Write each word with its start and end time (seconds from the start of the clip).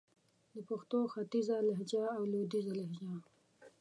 د 0.53 0.55
پښتو 0.69 0.99
ختیځه 1.13 1.57
لهجه 1.67 2.03
او 2.17 2.21
لويديځه 2.31 2.73
لهجه 2.79 3.11